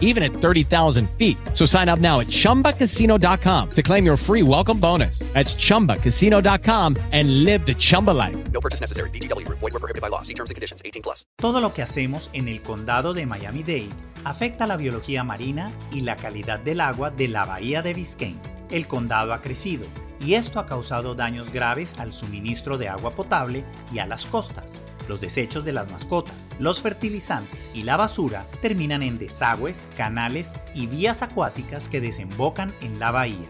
[0.00, 1.36] even at 30,000 feet.
[1.52, 5.18] So sign up now at chumbacasino.com to claim your free welcome bonus.
[5.34, 8.36] That's chumbacasino.com and live the Chumba life.
[8.52, 9.10] No purchase necessary.
[9.10, 9.58] VGW Group.
[9.58, 10.22] Void were prohibited by law.
[10.22, 10.80] See terms and conditions.
[10.84, 11.26] 18 plus.
[11.36, 13.90] Todo lo que hacemos en el condado de Miami-Dade
[14.24, 18.40] afecta la biología marina y la calidad del agua de la bahía de Biscayne.
[18.70, 19.86] El condado ha crecido
[20.24, 24.78] y esto ha causado daños graves al suministro de agua potable y a las costas.
[25.08, 30.86] Los desechos de las mascotas, los fertilizantes y la basura terminan en desagües, canales y
[30.86, 33.48] vías acuáticas que desembocan en la bahía.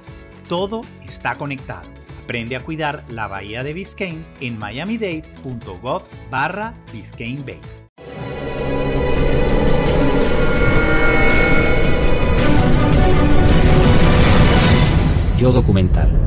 [0.48, 1.88] Todo está conectado.
[2.24, 7.60] Aprende a cuidar la bahía de Biscayne en miamidade.gov barra Biscayne Bay.
[15.38, 16.23] Yo documental.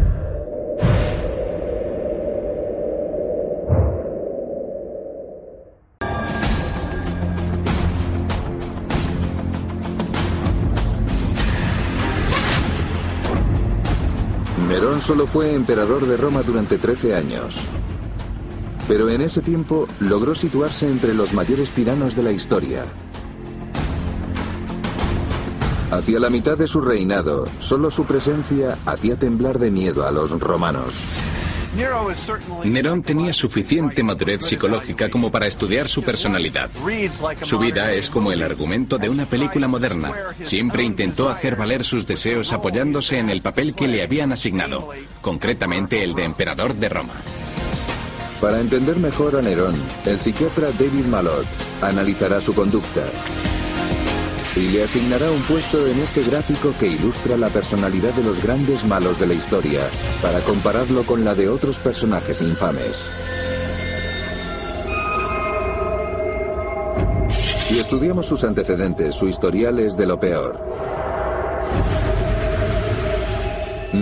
[14.77, 17.57] Nerón solo fue emperador de Roma durante 13 años.
[18.87, 22.85] Pero en ese tiempo logró situarse entre los mayores tiranos de la historia.
[25.89, 30.39] Hacia la mitad de su reinado, solo su presencia hacía temblar de miedo a los
[30.39, 30.93] romanos.
[32.63, 36.69] Nerón tenía suficiente madurez psicológica como para estudiar su personalidad.
[37.41, 40.13] Su vida es como el argumento de una película moderna.
[40.43, 44.89] Siempre intentó hacer valer sus deseos apoyándose en el papel que le habían asignado,
[45.21, 47.13] concretamente el de emperador de Roma.
[48.41, 51.47] Para entender mejor a Nerón, el psiquiatra David Malott
[51.81, 53.03] analizará su conducta
[54.57, 58.85] y le asignará un puesto en este gráfico que ilustra la personalidad de los grandes
[58.85, 59.89] malos de la historia,
[60.21, 63.11] para compararlo con la de otros personajes infames.
[67.67, 70.96] Si estudiamos sus antecedentes, su historial es de lo peor.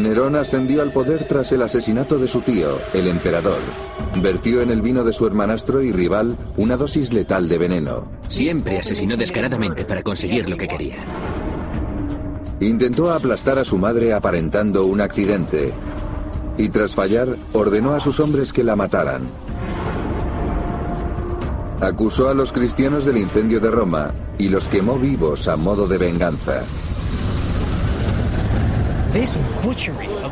[0.03, 3.59] Nerón ascendió al poder tras el asesinato de su tío, el emperador.
[4.21, 8.11] Vertió en el vino de su hermanastro y rival una dosis letal de veneno.
[8.27, 10.97] Siempre asesinó descaradamente para conseguir lo que quería.
[12.59, 15.73] Intentó aplastar a su madre aparentando un accidente.
[16.57, 19.23] Y tras fallar, ordenó a sus hombres que la mataran.
[21.81, 25.97] Acusó a los cristianos del incendio de Roma y los quemó vivos a modo de
[25.97, 26.63] venganza.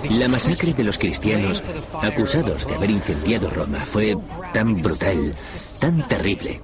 [0.10, 1.64] La masacre de los cristianos
[2.02, 4.18] acusados de haber incendiado Roma fue
[4.54, 5.34] tan brutal,
[5.80, 6.62] tan terrible.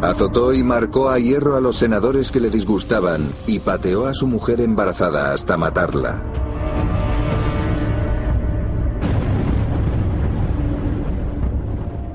[0.00, 4.26] Azotó y marcó a hierro a los senadores que le disgustaban y pateó a su
[4.26, 6.22] mujer embarazada hasta matarla.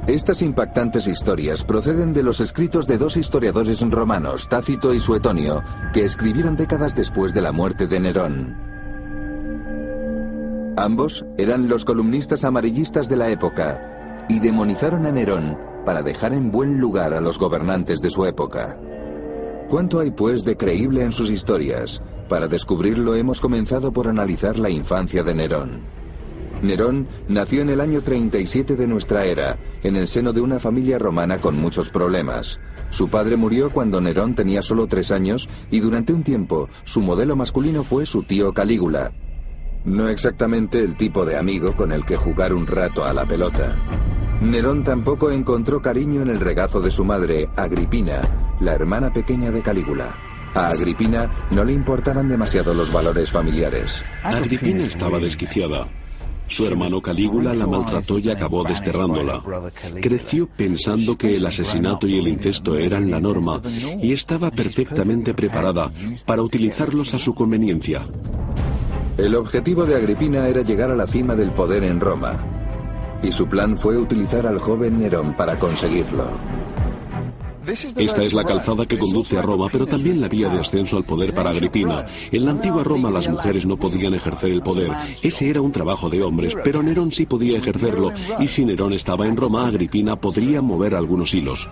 [0.08, 6.06] Estas impactantes historias proceden de los escritos de dos historiadores romanos, Tácito y Suetonio, que
[6.06, 8.75] escribieron décadas después de la muerte de Nerón.
[10.78, 16.52] Ambos eran los columnistas amarillistas de la época y demonizaron a Nerón para dejar en
[16.52, 18.78] buen lugar a los gobernantes de su época.
[19.70, 22.02] ¿Cuánto hay pues de creíble en sus historias?
[22.28, 25.82] Para descubrirlo hemos comenzado por analizar la infancia de Nerón.
[26.62, 31.00] Nerón nació en el año 37 de nuestra era, en el seno de una familia
[31.00, 32.60] romana con muchos problemas.
[32.90, 37.36] Su padre murió cuando Nerón tenía solo tres años y durante un tiempo su modelo
[37.36, 39.14] masculino fue su tío Calígula.
[39.86, 43.78] No exactamente el tipo de amigo con el que jugar un rato a la pelota.
[44.42, 49.62] Nerón tampoco encontró cariño en el regazo de su madre, Agripina, la hermana pequeña de
[49.62, 50.14] Calígula.
[50.56, 54.04] A Agripina no le importaban demasiado los valores familiares.
[54.24, 55.88] Agripina estaba desquiciada.
[56.48, 59.42] Su hermano Calígula la maltrató y acabó desterrándola.
[60.02, 63.62] Creció pensando que el asesinato y el incesto eran la norma
[64.02, 65.90] y estaba perfectamente preparada
[66.26, 68.08] para utilizarlos a su conveniencia.
[69.18, 72.38] El objetivo de Agripina era llegar a la cima del poder en Roma.
[73.24, 76.26] Y su plan fue utilizar al joven Nerón para conseguirlo.
[77.66, 81.06] Esta es la calzada que conduce a Roma, pero también la vía de ascenso al
[81.06, 82.06] poder para Agripina.
[82.32, 84.92] En la antigua Roma las mujeres no podían ejercer el poder.
[85.24, 88.12] Ese era un trabajo de hombres, pero Nerón sí podía ejercerlo.
[88.40, 91.68] Y si Nerón estaba en Roma, Agripina podría mover algunos hilos.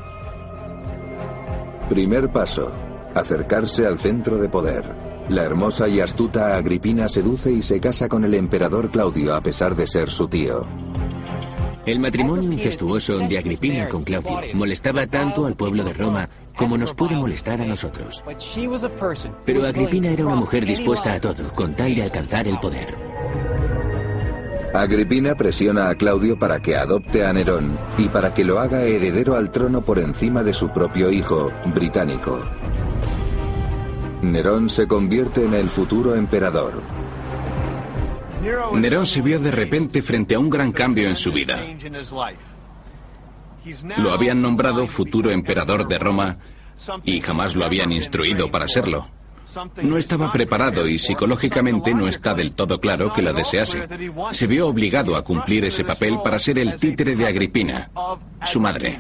[1.90, 2.72] Primer paso.
[3.14, 5.03] Acercarse al centro de poder.
[5.30, 9.76] La hermosa y astuta Agripina seduce y se casa con el emperador Claudio a pesar
[9.76, 10.66] de ser su tío.
[11.86, 16.94] El matrimonio incestuoso de Agripina con Claudio molestaba tanto al pueblo de Roma como nos
[16.94, 18.24] puede molestar a nosotros.
[19.46, 22.96] Pero Agripina era una mujer dispuesta a todo con tal de alcanzar el poder.
[24.74, 29.36] Agripina presiona a Claudio para que adopte a Nerón y para que lo haga heredero
[29.36, 32.40] al trono por encima de su propio hijo, británico.
[34.24, 36.82] Nerón se convierte en el futuro emperador.
[38.74, 41.62] Nerón se vio de repente frente a un gran cambio en su vida.
[43.98, 46.38] Lo habían nombrado futuro emperador de Roma
[47.04, 49.08] y jamás lo habían instruido para serlo.
[49.82, 53.88] No estaba preparado y psicológicamente no está del todo claro que lo desease.
[54.32, 57.92] Se vio obligado a cumplir ese papel para ser el títere de Agripina,
[58.46, 59.00] su madre.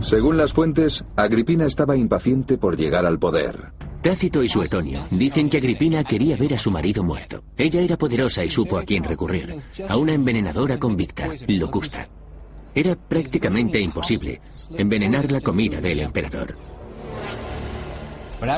[0.00, 3.72] Según las fuentes, Agripina estaba impaciente por llegar al poder.
[4.02, 7.42] Tácito y Suetonio dicen que Agripina quería ver a su marido muerto.
[7.56, 9.56] Ella era poderosa y supo a quién recurrir.
[9.88, 12.06] A una envenenadora convicta, Locusta.
[12.74, 14.40] Era prácticamente imposible
[14.76, 16.54] envenenar la comida del emperador.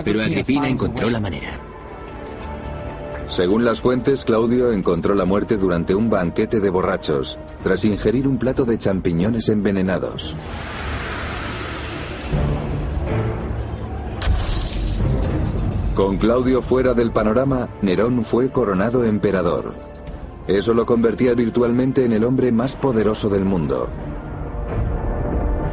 [0.05, 1.59] Pero Agripina encontró la manera.
[3.29, 8.39] Según las fuentes, Claudio encontró la muerte durante un banquete de borrachos, tras ingerir un
[8.39, 10.35] plato de champiñones envenenados.
[15.99, 19.75] Con Claudio fuera del panorama, Nerón fue coronado emperador.
[20.47, 23.89] Eso lo convertía virtualmente en el hombre más poderoso del mundo.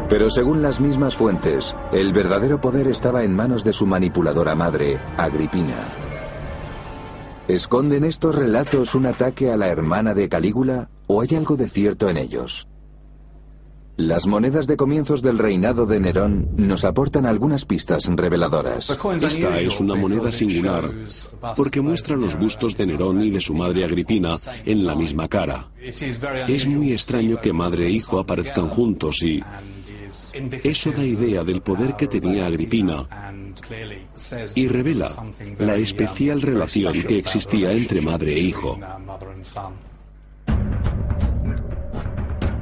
[0.09, 4.99] Pero según las mismas fuentes, el verdadero poder estaba en manos de su manipuladora madre,
[5.15, 5.77] Agripina.
[7.47, 12.09] ¿Esconden estos relatos un ataque a la hermana de Calígula o hay algo de cierto
[12.09, 12.67] en ellos?
[13.97, 18.89] Las monedas de comienzos del reinado de Nerón nos aportan algunas pistas reveladoras.
[19.21, 20.91] Esta es una moneda singular
[21.55, 25.69] porque muestra los bustos de Nerón y de su madre Agripina en la misma cara.
[25.81, 29.41] Es muy extraño que madre e hijo aparezcan juntos y
[30.63, 33.07] eso da idea del poder que tenía Agripina
[34.55, 35.09] y revela
[35.57, 38.77] la especial relación que existía entre madre e hijo.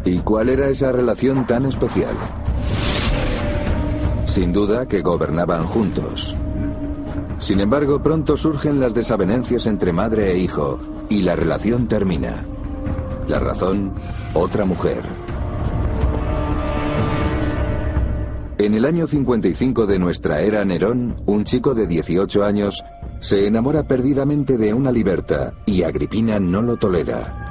[0.05, 2.15] ¿Y cuál era esa relación tan especial?
[4.25, 6.35] Sin duda que gobernaban juntos.
[7.39, 10.79] Sin embargo, pronto surgen las desavenencias entre madre e hijo
[11.09, 12.45] y la relación termina.
[13.27, 13.93] La razón,
[14.33, 15.03] otra mujer.
[18.57, 22.83] En el año 55 de nuestra era Nerón, un chico de 18 años
[23.19, 27.42] se enamora perdidamente de una liberta y Agripina no lo tolera.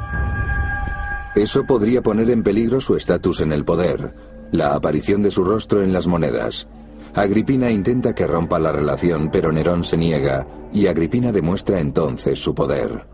[1.34, 4.14] Eso podría poner en peligro su estatus en el poder,
[4.50, 6.68] la aparición de su rostro en las monedas.
[7.14, 12.54] Agripina intenta que rompa la relación, pero Nerón se niega y Agripina demuestra entonces su
[12.54, 13.06] poder.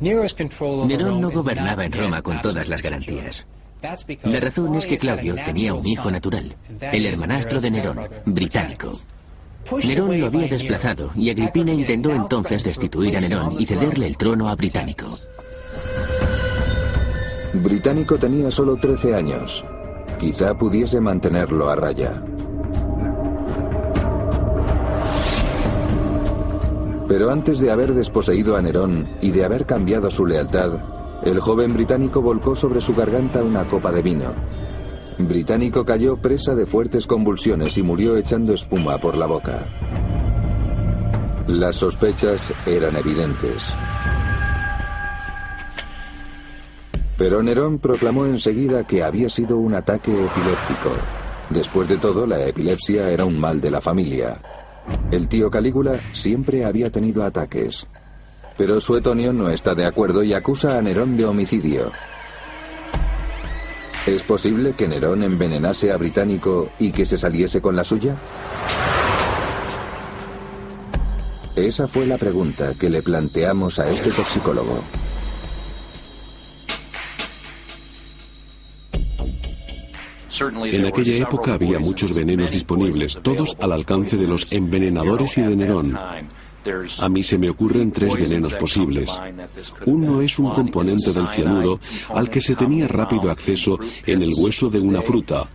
[0.00, 3.46] Nerón no gobernaba en Roma con todas las garantías.
[4.24, 8.90] La razón es que Claudio tenía un hijo natural, el hermanastro de Nerón, británico.
[9.84, 14.48] Nerón lo había desplazado y Agripina intentó entonces destituir a Nerón y cederle el trono
[14.48, 15.06] a Británico.
[17.54, 19.62] Británico tenía solo 13 años.
[20.18, 22.22] Quizá pudiese mantenerlo a raya.
[27.08, 30.80] Pero antes de haber desposeído a Nerón y de haber cambiado su lealtad,
[31.24, 34.34] el joven británico volcó sobre su garganta una copa de vino.
[35.18, 39.66] Británico cayó presa de fuertes convulsiones y murió echando espuma por la boca.
[41.46, 43.74] Las sospechas eran evidentes.
[47.16, 50.90] Pero Nerón proclamó enseguida que había sido un ataque epiléptico.
[51.50, 54.40] Después de todo, la epilepsia era un mal de la familia.
[55.10, 57.86] El tío Calígula siempre había tenido ataques.
[58.56, 61.92] Pero Suetonio no está de acuerdo y acusa a Nerón de homicidio.
[64.06, 68.16] ¿Es posible que Nerón envenenase a Británico y que se saliese con la suya?
[71.54, 74.82] Esa fue la pregunta que le planteamos a este toxicólogo.
[80.50, 85.56] En aquella época había muchos venenos disponibles, todos al alcance de los envenenadores y de
[85.56, 85.98] Nerón.
[87.00, 89.10] A mí se me ocurren tres venenos posibles.
[89.86, 91.80] Uno es un componente del cianuro
[92.14, 95.48] al que se tenía rápido acceso en el hueso de una fruta.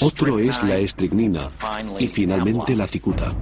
[0.00, 1.50] Otro es la estricnina
[1.98, 3.32] y finalmente la cicuta.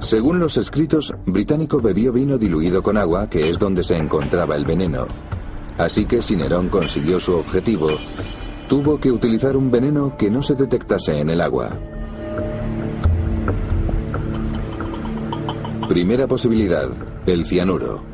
[0.00, 4.64] Según los escritos, Británico bebió vino diluido con agua, que es donde se encontraba el
[4.64, 5.06] veneno.
[5.78, 7.88] Así que si Nerón consiguió su objetivo,
[8.68, 11.78] tuvo que utilizar un veneno que no se detectase en el agua.
[15.88, 16.88] Primera posibilidad,
[17.26, 18.04] el cianuro.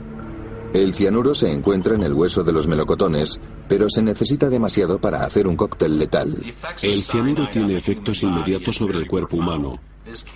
[0.74, 5.24] El cianuro se encuentra en el hueso de los melocotones, pero se necesita demasiado para
[5.24, 6.36] hacer un cóctel letal.
[6.82, 9.78] El cianuro tiene efectos inmediatos sobre el cuerpo humano.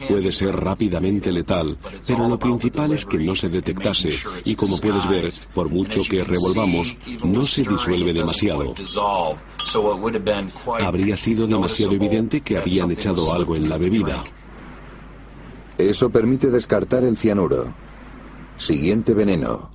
[0.09, 4.11] Puede ser rápidamente letal, pero lo principal es que no se detectase
[4.45, 8.75] y como puedes ver, por mucho que revolvamos, no se disuelve demasiado.
[10.81, 14.23] Habría sido demasiado evidente que habían echado algo en la bebida.
[15.79, 17.75] Eso permite descartar el cianuro.
[18.57, 19.71] Siguiente veneno.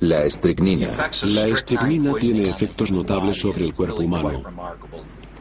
[0.00, 0.88] La estricnina.
[1.24, 4.42] La estricnina tiene efectos notables sobre el cuerpo humano.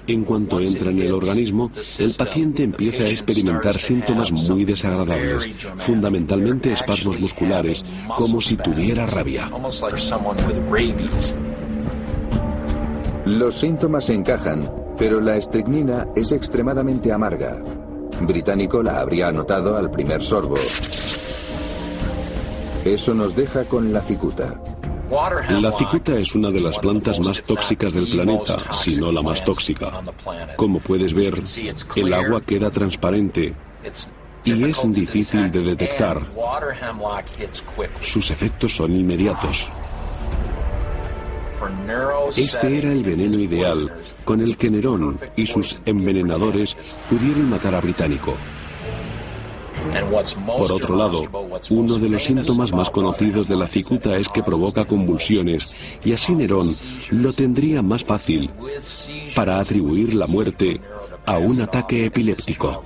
[0.08, 6.74] En cuanto entra en el organismo, el paciente empieza a experimentar síntomas muy desagradables, fundamentalmente
[6.74, 7.86] espasmos musculares,
[8.18, 9.50] como si tuviera rabia.
[13.26, 17.62] Los síntomas se encajan, pero la estricnina es extremadamente amarga.
[18.22, 20.58] Británico la habría anotado al primer sorbo.
[22.84, 24.60] Eso nos deja con la cicuta.
[25.50, 29.44] La cicuta es una de las plantas más tóxicas del planeta, si no la más
[29.44, 30.02] tóxica.
[30.56, 31.42] Como puedes ver,
[31.98, 33.54] el agua queda transparente
[34.46, 36.22] y es difícil de detectar.
[38.00, 39.70] Sus efectos son inmediatos.
[42.38, 46.78] Este era el veneno ideal con el que Nerón y sus envenenadores
[47.10, 48.36] pudieron matar a Británico.
[50.46, 51.24] Por otro lado,
[51.70, 56.36] uno de los síntomas más conocidos de la cicuta es que provoca convulsiones y así
[56.36, 56.68] Nerón
[57.10, 58.50] lo tendría más fácil
[59.36, 60.82] para atribuir la muerte
[61.26, 62.84] a un ataque epiléptico.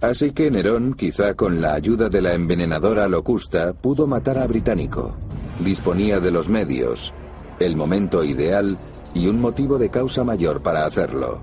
[0.00, 5.14] Así que Nerón, quizá con la ayuda de la envenenadora Locusta, pudo matar a Británico.
[5.58, 7.12] Disponía de los medios,
[7.58, 8.78] el momento ideal
[9.14, 11.42] y un motivo de causa mayor para hacerlo.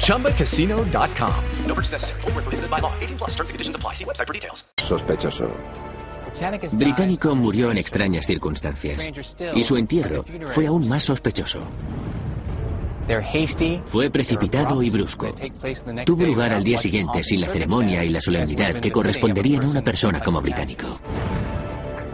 [0.00, 1.34] ChumbaCasino.com.
[1.66, 2.20] No purchase necessary.
[2.22, 2.92] Full prohibited by law.
[3.00, 3.92] 18 plus terms and conditions apply.
[3.94, 4.64] See website for details.
[4.78, 5.54] Sospechoso.
[6.72, 9.08] Británico murió en extrañas circunstancias
[9.54, 11.60] y su entierro fue aún más sospechoso.
[13.86, 15.32] Fue precipitado y brusco.
[16.04, 19.82] Tuvo lugar al día siguiente sin la ceremonia y la solemnidad que corresponderían a una
[19.82, 20.86] persona como británico.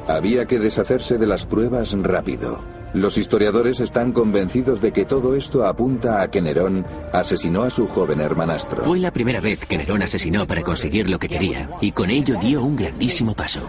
[0.07, 2.82] Había que deshacerse de las pruebas rápido.
[2.95, 7.87] Los historiadores están convencidos de que todo esto apunta a que Nerón asesinó a su
[7.87, 8.85] joven hermanastro.
[8.85, 12.39] Fue la primera vez que Nerón asesinó para conseguir lo que quería y con ello
[12.39, 13.61] dio un grandísimo paso.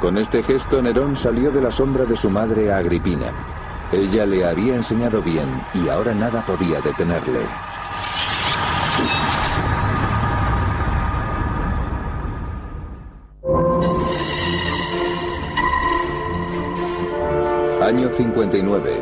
[0.00, 3.32] Con este gesto Nerón salió de la sombra de su madre Agripina.
[3.92, 7.40] Ella le había enseñado bien y ahora nada podía detenerle.
[17.86, 18.96] Año 59.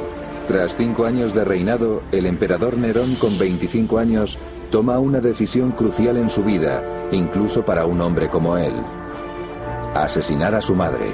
[0.47, 4.37] Tras cinco años de reinado, el emperador Nerón, con 25 años,
[4.71, 8.75] toma una decisión crucial en su vida, incluso para un hombre como él.
[9.95, 11.07] Asesinar a su madre.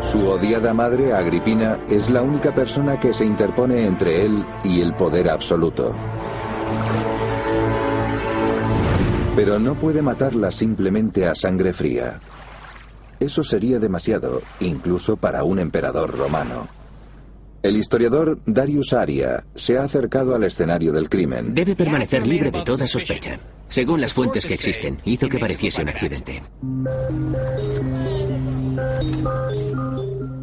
[0.00, 4.94] Su odiada madre, Agripina, es la única persona que se interpone entre él y el
[4.94, 5.92] poder absoluto.
[9.34, 12.20] Pero no puede matarla simplemente a sangre fría.
[13.24, 16.68] Eso sería demasiado, incluso para un emperador romano.
[17.62, 21.54] El historiador Darius Aria se ha acercado al escenario del crimen.
[21.54, 23.40] Debe permanecer libre de toda sospecha.
[23.70, 26.42] Según las fuentes que existen, hizo que pareciese un accidente.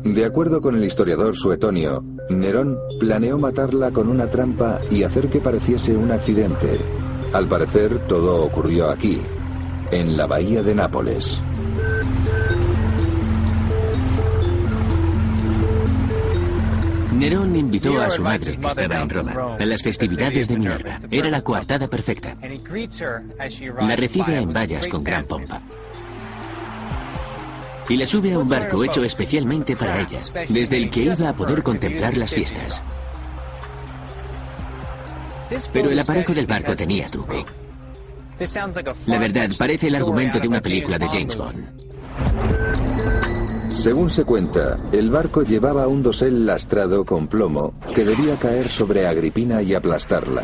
[0.03, 5.39] De acuerdo con el historiador Suetonio, Nerón planeó matarla con una trampa y hacer que
[5.39, 6.79] pareciese un accidente.
[7.31, 9.21] Al parecer, todo ocurrió aquí,
[9.91, 11.43] en la bahía de Nápoles.
[17.21, 20.97] Nerón invitó a su madre, que estaba en Roma, a las festividades de Minerva.
[21.11, 22.35] Era la coartada perfecta.
[23.79, 25.61] La recibe en vallas con gran pompa
[27.89, 31.33] y la sube a un barco hecho especialmente para ella, desde el que iba a
[31.33, 32.81] poder contemplar las fiestas.
[35.71, 37.45] Pero el aparejo del barco tenía truco.
[39.05, 43.20] La verdad, parece el argumento de una película de James Bond.
[43.81, 49.07] Según se cuenta, el barco llevaba un dosel lastrado con plomo que debía caer sobre
[49.07, 50.43] Agripina y aplastarla.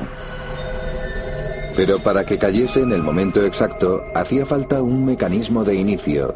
[1.75, 6.35] Pero para que cayese en el momento exacto, hacía falta un mecanismo de inicio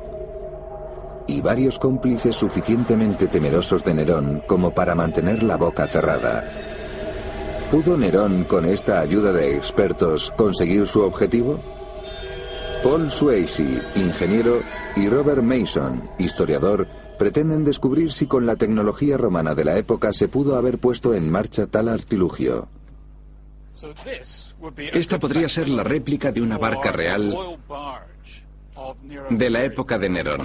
[1.25, 6.43] y varios cómplices suficientemente temerosos de Nerón como para mantener la boca cerrada.
[7.71, 11.80] ¿Pudo Nerón, con esta ayuda de expertos, conseguir su objetivo?
[12.83, 14.61] Paul Swayze, ingeniero,
[14.95, 16.87] y Robert Mason, historiador,
[17.19, 21.29] pretenden descubrir si con la tecnología romana de la época se pudo haber puesto en
[21.29, 22.69] marcha tal artilugio.
[24.93, 27.35] Esta podría ser la réplica de una barca real
[29.29, 30.41] de la época de Nerón.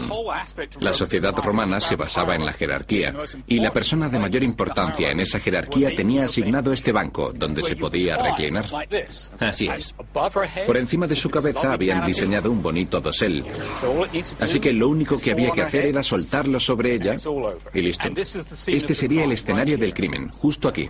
[0.80, 3.14] La sociedad romana se basaba en la jerarquía
[3.46, 7.76] y la persona de mayor importancia en esa jerarquía tenía asignado este banco donde se
[7.76, 8.66] podía reclinar.
[9.38, 9.94] Así es.
[10.66, 13.44] Por encima de su cabeza habían diseñado un bonito dosel.
[14.40, 17.16] Así que lo único que había que hacer era soltarlo sobre ella
[17.74, 18.08] y listo.
[18.66, 20.88] Este sería el escenario del crimen, justo aquí.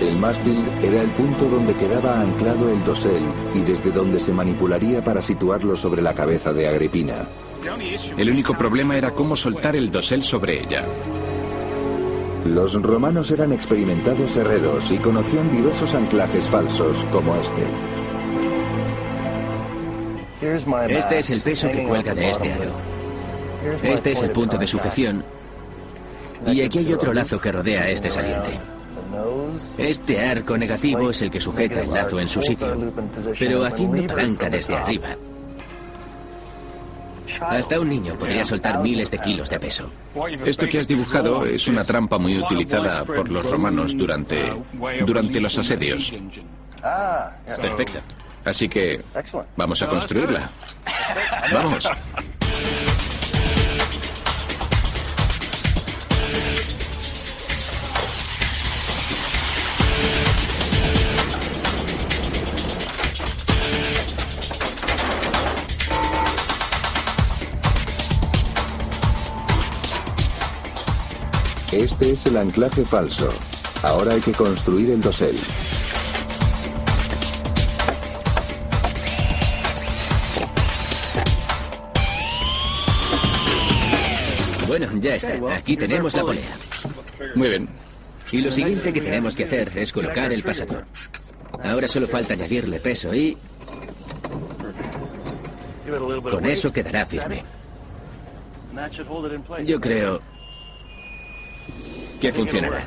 [0.00, 5.02] El mástil era el punto donde quedaba anclado el dosel y desde donde se manipularía
[5.02, 7.28] para situarlo sobre la cabeza de Agripina.
[8.16, 10.84] El único problema era cómo soltar el dosel sobre ella.
[12.44, 17.62] Los romanos eran experimentados herreros y conocían diversos anclajes falsos como este.
[20.88, 22.72] Este es el peso que cuelga de este aro.
[23.82, 25.24] Este es el punto de sujeción.
[26.46, 28.77] Y aquí hay otro lazo que rodea este saliente.
[29.76, 32.92] Este arco negativo es el que sujeta el lazo en su sitio,
[33.38, 35.08] pero haciendo palanca desde arriba.
[37.40, 39.90] Hasta un niño podría soltar miles de kilos de peso.
[40.44, 44.52] Esto que has dibujado es una trampa muy utilizada por los romanos durante,
[45.04, 46.14] durante los asedios.
[47.46, 48.00] Perfecto.
[48.44, 49.02] Así que
[49.56, 50.50] vamos a construirla.
[51.52, 51.88] Vamos.
[71.78, 73.32] Este es el anclaje falso.
[73.84, 75.38] Ahora hay que construir el dosel.
[84.66, 85.54] Bueno, ya está.
[85.54, 86.56] Aquí tenemos la polea.
[87.36, 87.68] Muy bien.
[88.32, 90.84] Y lo siguiente que tenemos que hacer es colocar el pasador.
[91.62, 93.38] Ahora solo falta añadirle peso y...
[96.28, 97.44] Con eso quedará firme.
[99.64, 100.37] Yo creo
[102.20, 102.84] que funcionará.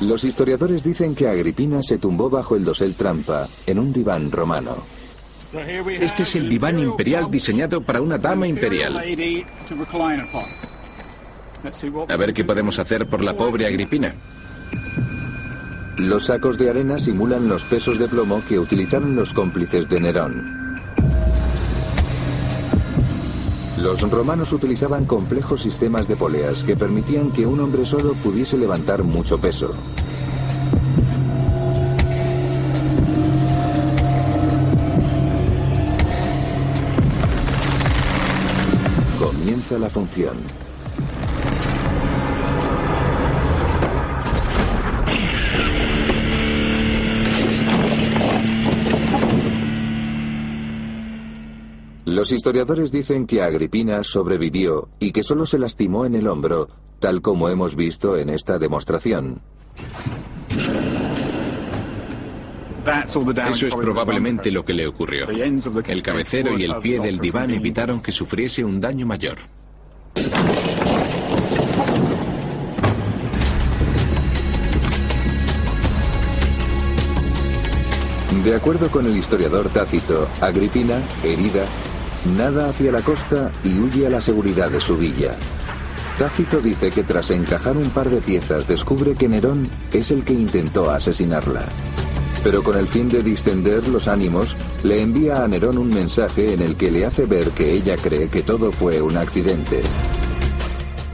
[0.00, 4.76] Los historiadores dicen que Agripina se tumbó bajo el dosel trampa en un diván romano.
[6.00, 8.98] Este es el diván imperial diseñado para una dama imperial.
[12.08, 14.14] A ver qué podemos hacer por la pobre Agripina.
[15.96, 20.65] Los sacos de arena simulan los pesos de plomo que utilizaron los cómplices de Nerón.
[23.78, 29.04] Los romanos utilizaban complejos sistemas de poleas que permitían que un hombre solo pudiese levantar
[29.04, 29.74] mucho peso.
[39.18, 40.36] Comienza la función.
[52.16, 56.66] Los historiadores dicen que Agripina sobrevivió y que solo se lastimó en el hombro,
[56.98, 59.42] tal como hemos visto en esta demostración.
[63.06, 65.28] Eso es probablemente lo que le ocurrió.
[65.28, 69.36] El cabecero y el pie del diván evitaron que sufriese un daño mayor.
[78.42, 81.66] De acuerdo con el historiador Tácito, Agripina, herida,
[82.26, 85.34] nada hacia la costa y huye a la seguridad de su villa.
[86.18, 90.32] Tácito dice que tras encajar un par de piezas descubre que Nerón es el que
[90.32, 91.64] intentó asesinarla.
[92.42, 96.62] Pero con el fin de distender los ánimos, le envía a Nerón un mensaje en
[96.62, 99.82] el que le hace ver que ella cree que todo fue un accidente.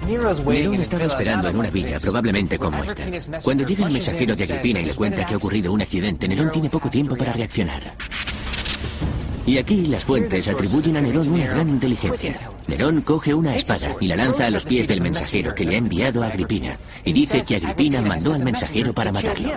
[0.06, 3.04] Nerón estaba esperando en una villa, probablemente como esta.
[3.42, 6.52] Cuando llega el mensajero de Agripina y le cuenta que ha ocurrido un accidente, Nerón
[6.52, 7.94] tiene poco tiempo para reaccionar.
[9.44, 12.34] Y aquí las fuentes atribuyen a Nerón una gran inteligencia.
[12.68, 15.78] Nerón coge una espada y la lanza a los pies del mensajero que le ha
[15.78, 16.78] enviado a Agripina.
[17.04, 19.50] Y dice que Agripina mandó al mensajero para matarlo.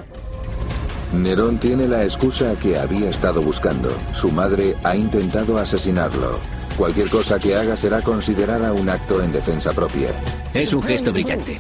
[1.14, 3.96] Nerón tiene la excusa que había estado buscando.
[4.12, 6.40] Su madre ha intentado asesinarlo.
[6.78, 10.10] Cualquier cosa que haga será considerada un acto en defensa propia.
[10.54, 11.60] Es un gesto brillante.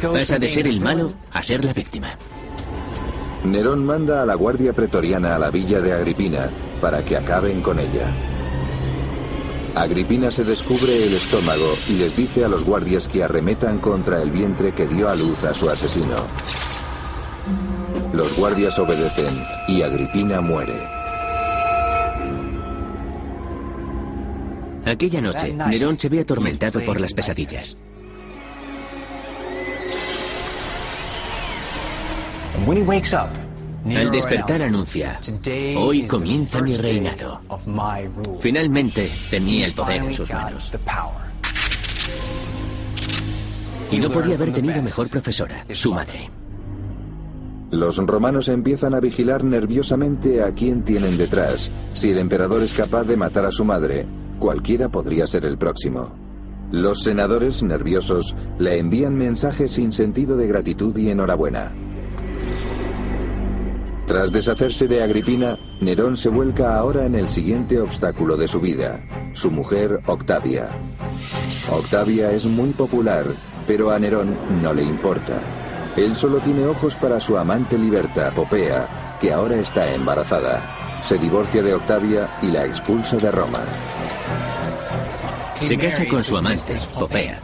[0.00, 2.16] Pasa de ser el malo a ser la víctima.
[3.44, 7.78] Nerón manda a la guardia pretoriana a la villa de Agripina para que acaben con
[7.78, 8.12] ella.
[9.74, 14.30] Agripina se descubre el estómago y les dice a los guardias que arremetan contra el
[14.30, 16.16] vientre que dio a luz a su asesino.
[18.12, 20.72] Los guardias obedecen y Agripina muere.
[24.86, 27.76] Aquella noche, Nerón se ve atormentado por las pesadillas.
[33.94, 35.20] Al despertar anuncia,
[35.76, 37.40] hoy comienza mi reinado.
[38.40, 40.72] Finalmente tenía el poder en sus manos.
[43.90, 46.30] Y no podía haber tenido mejor profesora, su madre.
[47.70, 51.70] Los romanos empiezan a vigilar nerviosamente a quién tienen detrás.
[51.92, 54.06] Si el emperador es capaz de matar a su madre,
[54.38, 56.14] cualquiera podría ser el próximo.
[56.72, 61.72] Los senadores, nerviosos, le envían mensajes sin sentido de gratitud y enhorabuena.
[64.06, 69.04] Tras deshacerse de Agripina, Nerón se vuelca ahora en el siguiente obstáculo de su vida,
[69.32, 70.70] su mujer Octavia.
[71.72, 73.26] Octavia es muy popular,
[73.66, 75.40] pero a Nerón no le importa.
[75.96, 81.02] Él solo tiene ojos para su amante liberta, Popea, que ahora está embarazada.
[81.04, 83.60] Se divorcia de Octavia y la expulsa de Roma.
[85.60, 87.40] Se casa con su amante, Popea.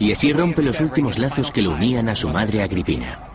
[0.00, 3.33] Y así rompe los últimos lazos que lo unían a su madre Agripina.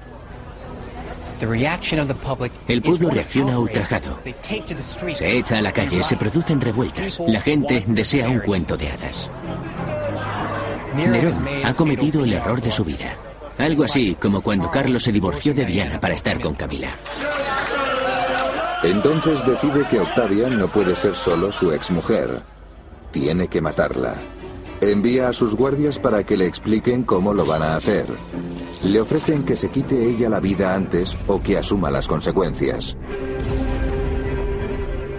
[2.67, 4.19] El pueblo reacciona ultrajado.
[5.15, 7.19] Se echa a la calle, se producen revueltas.
[7.27, 9.29] La gente desea un cuento de hadas.
[10.95, 13.15] Nerón ha cometido el error de su vida.
[13.57, 16.89] Algo así como cuando Carlos se divorció de Diana para estar con Camila.
[18.83, 22.41] Entonces decide que Octavia no puede ser solo su exmujer.
[23.11, 24.15] Tiene que matarla.
[24.81, 28.05] Envía a sus guardias para que le expliquen cómo lo van a hacer.
[28.83, 32.95] Le ofrecen que se quite ella la vida antes o que asuma las consecuencias.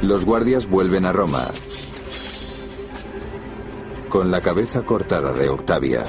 [0.00, 1.48] Los guardias vuelven a Roma
[4.08, 6.04] con la cabeza cortada de Octavia.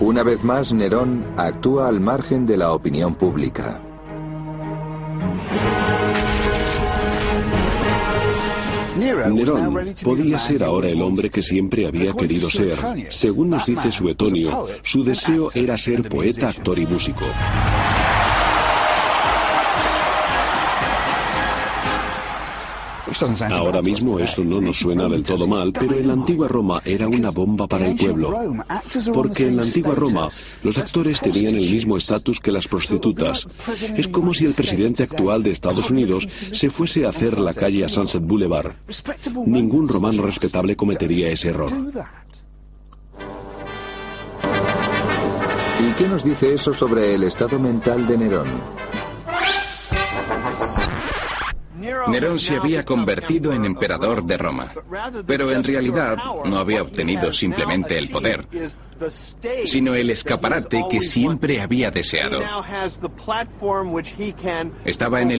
[0.00, 3.82] Una vez más, Nerón actúa al margen de la opinión pública.
[9.00, 12.76] Nerón podía ser ahora el hombre que siempre había querido ser.
[13.10, 17.24] Según nos dice Suetonio, su deseo era ser poeta, actor y músico.
[23.50, 27.08] Ahora mismo eso no nos suena del todo mal, pero en la antigua Roma era
[27.08, 28.32] una bomba para el pueblo.
[29.12, 30.28] Porque en la antigua Roma
[30.62, 33.46] los actores tenían el mismo estatus que las prostitutas.
[33.96, 37.84] Es como si el presidente actual de Estados Unidos se fuese a hacer la calle
[37.84, 38.72] a Sunset Boulevard.
[39.46, 41.70] Ningún romano respetable cometería ese error.
[45.80, 48.89] ¿Y qué nos dice eso sobre el estado mental de Nerón?
[51.80, 54.72] Nerón se había convertido en emperador de Roma,
[55.26, 58.46] pero en realidad no había obtenido simplemente el poder,
[59.64, 62.40] sino el escaparate que siempre había deseado.
[64.84, 65.39] Estaba en el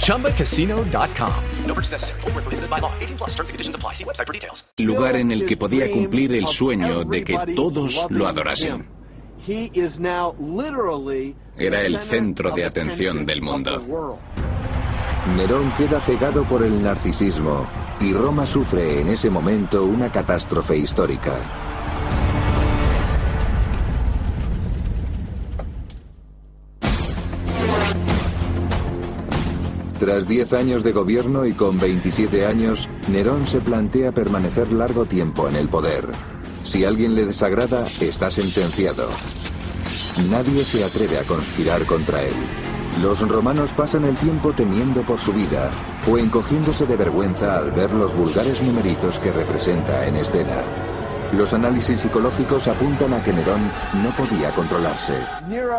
[0.00, 1.32] ChumbaCasino.com.
[1.66, 2.20] No purchase necessary.
[2.22, 2.92] Full prohibited by law.
[3.00, 3.94] 18 plus terms and conditions apply.
[3.94, 4.64] See website for details.
[4.78, 8.88] Lugar en el que podía cumplir el sueño de que todos lo adorasen.
[11.56, 14.18] Era el centro de atención del mundo.
[15.36, 17.66] Nerón queda cegado por el narcisismo
[18.00, 21.67] y Roma sufre en ese momento una catástrofe histórica.
[30.08, 35.46] Tras 10 años de gobierno y con 27 años, Nerón se plantea permanecer largo tiempo
[35.50, 36.06] en el poder.
[36.64, 39.06] Si alguien le desagrada, está sentenciado.
[40.30, 42.32] Nadie se atreve a conspirar contra él.
[43.02, 45.70] Los romanos pasan el tiempo temiendo por su vida
[46.10, 50.62] o encogiéndose de vergüenza al ver los vulgares numeritos que representa en escena.
[51.36, 53.70] Los análisis psicológicos apuntan a que Nerón
[54.02, 55.18] no podía controlarse.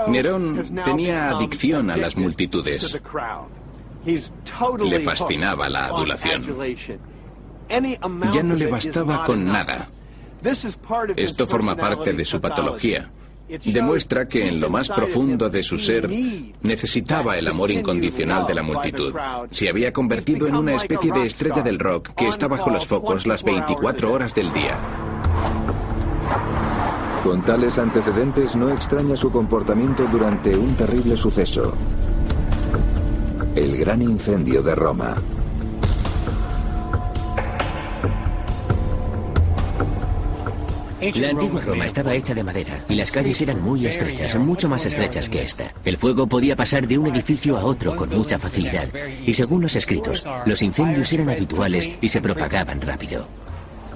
[0.07, 2.95] Nerón tenía adicción a las multitudes.
[4.05, 6.43] Le fascinaba la adulación.
[7.69, 9.89] Ya no le bastaba con nada.
[11.15, 13.11] Esto forma parte de su patología.
[13.65, 16.07] Demuestra que en lo más profundo de su ser
[16.61, 19.13] necesitaba el amor incondicional de la multitud.
[19.49, 23.25] Se había convertido en una especie de estrella del rock que está bajo los focos
[23.25, 24.77] las 24 horas del día.
[27.23, 31.73] Con tales antecedentes no extraña su comportamiento durante un terrible suceso.
[33.55, 35.15] El gran incendio de Roma.
[41.15, 44.85] La antigua Roma estaba hecha de madera y las calles eran muy estrechas, mucho más
[44.85, 45.73] estrechas que esta.
[45.83, 48.87] El fuego podía pasar de un edificio a otro con mucha facilidad
[49.25, 53.27] y según los escritos, los incendios eran habituales y se propagaban rápido.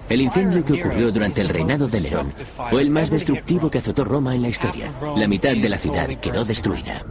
[0.10, 2.34] El incendio que ocurrió durante el reinado de Nerón
[2.70, 4.92] fue el más destructivo que azotó Roma en la historia.
[5.16, 7.06] La mitad de la ciudad quedó destruida.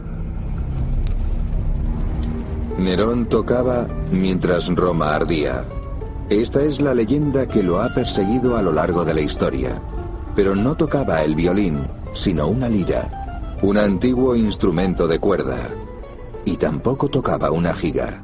[2.77, 5.63] Nerón tocaba mientras Roma ardía.
[6.29, 9.79] Esta es la leyenda que lo ha perseguido a lo largo de la historia.
[10.35, 15.69] Pero no tocaba el violín, sino una lira, un antiguo instrumento de cuerda.
[16.45, 18.23] Y tampoco tocaba una giga.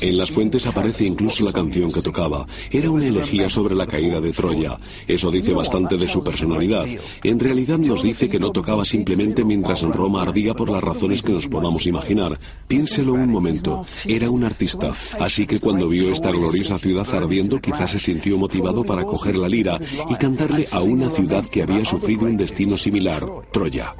[0.00, 2.46] En las fuentes aparece incluso la canción que tocaba.
[2.70, 4.78] Era una elegía sobre la caída de Troya.
[5.06, 6.86] Eso dice bastante de su personalidad.
[7.22, 11.22] En realidad nos dice que no tocaba simplemente mientras en Roma ardía por las razones
[11.22, 12.38] que nos podamos imaginar.
[12.66, 13.84] Piénselo un momento.
[14.06, 14.92] Era un artista.
[15.18, 19.48] Así que cuando vio esta gloriosa ciudad ardiendo, quizás se sintió motivado para coger la
[19.48, 23.94] lira y cantarle a una ciudad que había sufrido un destino similar, Troya.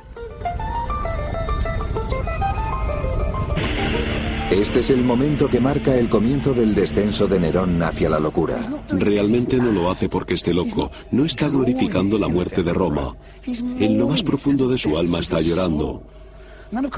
[4.50, 8.60] Este es el momento que marca el comienzo del descenso de Nerón hacia la locura.
[8.90, 13.14] Realmente no lo hace porque esté loco, no está glorificando la muerte de Roma.
[13.46, 16.02] En lo más profundo de su alma está llorando.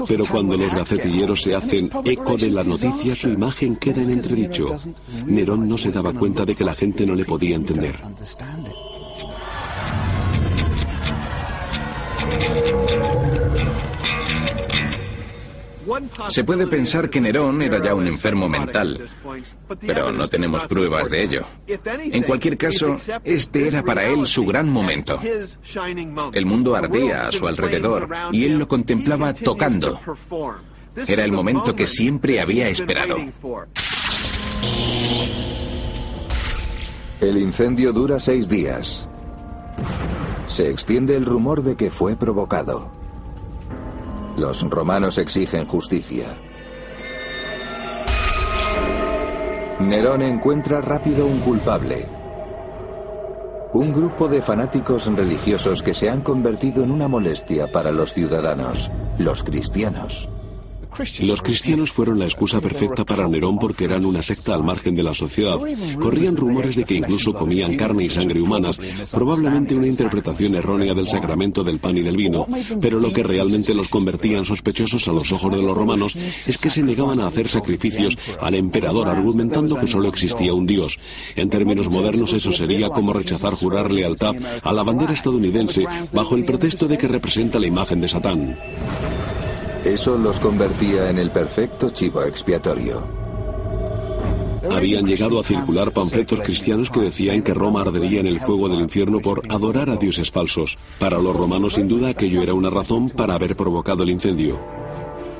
[0.07, 4.65] Pero cuando los gacetilleros se hacen eco de la noticia, su imagen queda en entredicho.
[5.27, 7.99] Nerón no se daba cuenta de que la gente no le podía entender.
[16.29, 19.07] Se puede pensar que Nerón era ya un enfermo mental,
[19.81, 21.43] pero no tenemos pruebas de ello.
[21.87, 25.19] En cualquier caso, este era para él su gran momento.
[26.33, 29.99] El mundo ardía a su alrededor y él lo contemplaba tocando.
[31.07, 33.17] Era el momento que siempre había esperado.
[37.21, 39.07] El incendio dura seis días.
[40.47, 43.02] Se extiende el rumor de que fue provocado.
[44.37, 46.25] Los romanos exigen justicia.
[49.79, 52.07] Nerón encuentra rápido un culpable.
[53.73, 58.89] Un grupo de fanáticos religiosos que se han convertido en una molestia para los ciudadanos,
[59.19, 60.29] los cristianos.
[61.21, 65.03] Los cristianos fueron la excusa perfecta para Nerón porque eran una secta al margen de
[65.03, 65.57] la sociedad.
[65.99, 68.79] Corrían rumores de que incluso comían carne y sangre humanas,
[69.11, 72.47] probablemente una interpretación errónea del sacramento del pan y del vino,
[72.81, 76.57] pero lo que realmente los convertía en sospechosos a los ojos de los romanos es
[76.57, 80.99] que se negaban a hacer sacrificios al emperador argumentando que solo existía un dios.
[81.35, 86.45] En términos modernos eso sería como rechazar jurar lealtad a la bandera estadounidense bajo el
[86.45, 88.57] pretexto de que representa la imagen de Satán.
[89.83, 93.05] Eso los convertía en el perfecto chivo expiatorio.
[94.71, 98.79] Habían llegado a circular panfletos cristianos que decían que Roma ardería en el fuego del
[98.79, 100.77] infierno por adorar a dioses falsos.
[100.99, 104.57] Para los romanos, sin duda, aquello era una razón para haber provocado el incendio.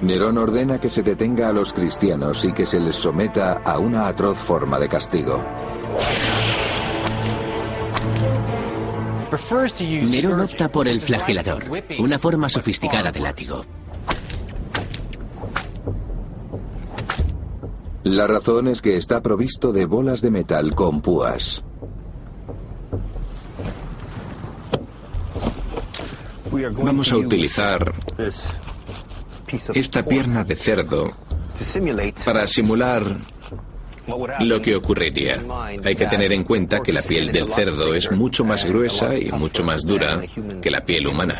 [0.02, 4.08] Nerón ordena que se detenga a los cristianos y que se les someta a una
[4.08, 5.42] atroz forma de castigo.
[10.12, 11.64] Nerón opta por el flagelador,
[11.98, 13.66] una forma sofisticada de látigo.
[18.04, 21.64] La razón es que está provisto de bolas de metal con púas.
[26.84, 27.94] Vamos a utilizar
[29.74, 31.12] esta pierna de cerdo
[32.26, 33.04] para simular
[34.42, 35.44] lo que ocurriría.
[35.84, 39.32] Hay que tener en cuenta que la piel del cerdo es mucho más gruesa y
[39.32, 40.22] mucho más dura
[40.62, 41.40] que la piel humana.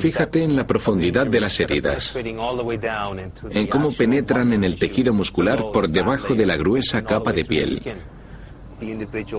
[0.00, 5.88] Fíjate en la profundidad de las heridas, en cómo penetran en el tejido muscular por
[5.88, 7.82] debajo de la gruesa capa de piel.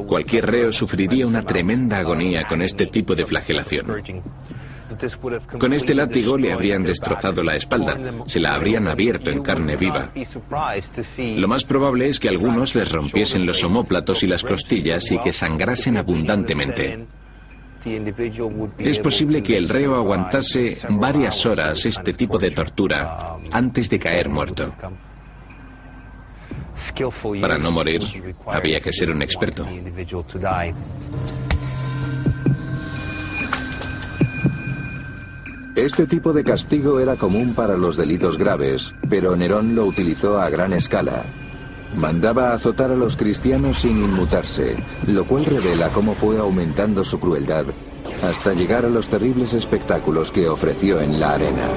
[0.06, 3.88] Cualquier reo sufriría una tremenda agonía con este tipo de flagelación.
[5.58, 10.12] Con este látigo le habrían destrozado la espalda, se la habrían abierto en carne viva.
[11.38, 15.34] Lo más probable es que algunos les rompiesen los omóplatos y las costillas y que
[15.34, 17.08] sangrasen abundantemente.
[18.78, 24.30] Es posible que el reo aguantase varias horas este tipo de tortura antes de caer
[24.30, 24.74] muerto.
[27.42, 28.02] Para no morir,
[28.48, 29.68] había que ser un experto.
[35.76, 40.50] Este tipo de castigo era común para los delitos graves, pero Nerón lo utilizó a
[40.50, 41.26] gran escala.
[41.96, 44.78] Mandaba azotar a los cristianos sin inmutarse,
[45.08, 47.66] lo cual revela cómo fue aumentando su crueldad
[48.22, 51.68] hasta llegar a los terribles espectáculos que ofreció en la arena.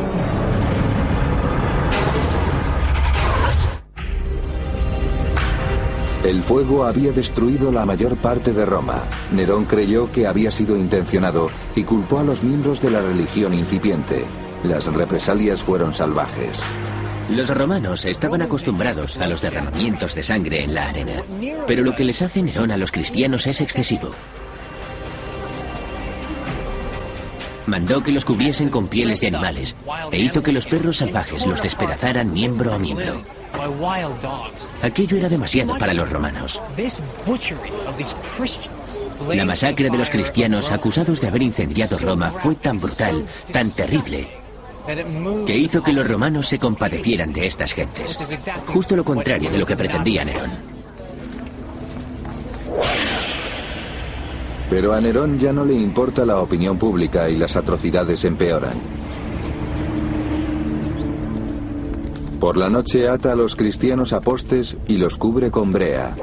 [6.23, 9.03] El fuego había destruido la mayor parte de Roma.
[9.31, 14.25] Nerón creyó que había sido intencionado y culpó a los miembros de la religión incipiente.
[14.63, 16.63] Las represalias fueron salvajes.
[17.31, 21.23] Los romanos estaban acostumbrados a los derramamientos de sangre en la arena,
[21.67, 24.11] pero lo que les hace Nerón a los cristianos es excesivo.
[27.67, 29.75] Mandó que los cubriesen con pieles de animales
[30.13, 33.23] e hizo que los perros salvajes los despedazaran miembro a miembro.
[34.83, 36.61] Aquello era demasiado para los romanos.
[39.33, 44.44] La masacre de los cristianos acusados de haber incendiado Roma fue tan brutal, tan terrible,
[45.47, 48.17] que hizo que los romanos se compadecieran de estas gentes.
[48.67, 50.51] Justo lo contrario de lo que pretendía Nerón.
[54.71, 58.77] Pero a Nerón ya no le importa la opinión pública y las atrocidades empeoran.
[62.41, 66.15] Por la noche ata a los cristianos a postes y los cubre con brea.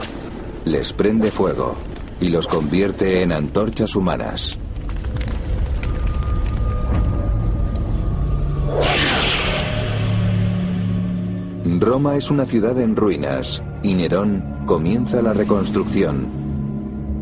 [0.66, 1.78] Les prende fuego
[2.20, 4.58] y los convierte en antorchas humanas.
[11.64, 16.28] Roma es una ciudad en ruinas y Nerón comienza la reconstrucción.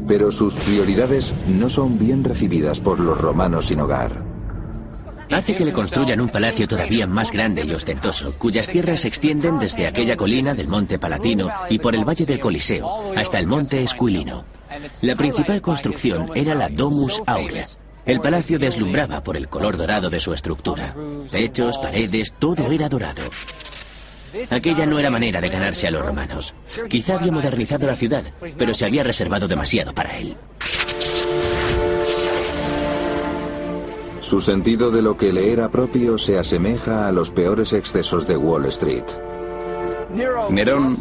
[0.08, 4.24] Pero sus prioridades no son bien recibidas por los romanos sin hogar.
[5.30, 9.60] Hace que le construyan un palacio todavía más grande y ostentoso, cuyas tierras se extienden
[9.60, 13.84] desde aquella colina del monte Palatino y por el valle del Coliseo hasta el monte
[13.84, 14.46] Esquilino.
[15.02, 17.66] La principal construcción era la Domus Aurea.
[18.06, 20.96] El palacio deslumbraba por el color dorado de su estructura.
[21.30, 23.22] Techos, paredes, todo era dorado.
[24.50, 26.54] Aquella no era manera de ganarse a los romanos.
[26.88, 28.24] Quizá había modernizado la ciudad,
[28.58, 30.36] pero se había reservado demasiado para él.
[34.20, 38.38] Su sentido de lo que le era propio se asemeja a los peores excesos de
[38.38, 39.06] Wall Street.
[40.50, 40.98] Nerón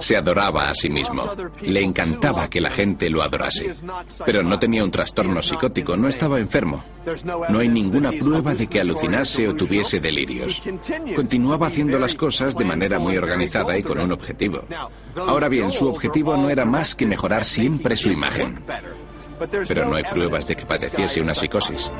[0.00, 1.24] se adoraba a sí mismo.
[1.62, 3.74] Le encantaba que la gente lo adorase.
[4.24, 6.84] Pero no tenía un trastorno psicótico, no estaba enfermo.
[7.48, 10.62] No hay ninguna prueba de que alucinase o tuviese delirios.
[11.14, 14.64] Continuaba haciendo las cosas de manera muy organizada y con un objetivo.
[15.16, 18.62] Ahora bien, su objetivo no era más que mejorar siempre su imagen.
[19.66, 21.90] Pero no hay pruebas de que padeciese una psicosis.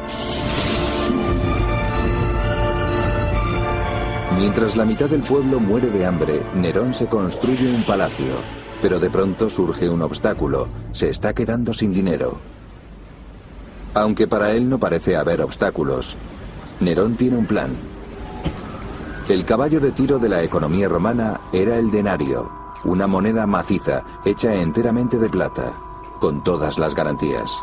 [4.40, 8.32] Mientras la mitad del pueblo muere de hambre, Nerón se construye un palacio.
[8.80, 10.68] Pero de pronto surge un obstáculo.
[10.92, 12.38] Se está quedando sin dinero.
[13.92, 16.16] Aunque para él no parece haber obstáculos,
[16.80, 17.70] Nerón tiene un plan.
[19.28, 22.50] El caballo de tiro de la economía romana era el denario,
[22.84, 25.70] una moneda maciza hecha enteramente de plata,
[26.18, 27.62] con todas las garantías.